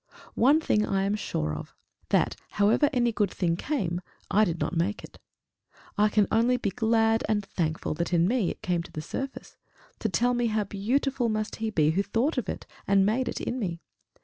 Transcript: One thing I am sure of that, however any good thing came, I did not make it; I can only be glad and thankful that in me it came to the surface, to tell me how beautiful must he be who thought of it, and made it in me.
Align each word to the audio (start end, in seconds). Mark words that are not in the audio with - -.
One 0.33 0.59
thing 0.59 0.83
I 0.83 1.03
am 1.03 1.13
sure 1.13 1.53
of 1.53 1.75
that, 2.09 2.35
however 2.53 2.89
any 2.91 3.11
good 3.11 3.29
thing 3.29 3.55
came, 3.55 4.01
I 4.31 4.43
did 4.45 4.59
not 4.59 4.75
make 4.75 5.03
it; 5.03 5.19
I 5.95 6.09
can 6.09 6.27
only 6.31 6.57
be 6.57 6.71
glad 6.71 7.23
and 7.29 7.45
thankful 7.45 7.93
that 7.93 8.11
in 8.11 8.27
me 8.27 8.49
it 8.49 8.63
came 8.63 8.81
to 8.81 8.91
the 8.91 9.03
surface, 9.03 9.57
to 9.99 10.09
tell 10.09 10.33
me 10.33 10.47
how 10.47 10.63
beautiful 10.63 11.29
must 11.29 11.57
he 11.57 11.69
be 11.69 11.91
who 11.91 12.01
thought 12.01 12.39
of 12.39 12.49
it, 12.49 12.65
and 12.87 13.05
made 13.05 13.29
it 13.29 13.39
in 13.41 13.59
me. 13.59 13.79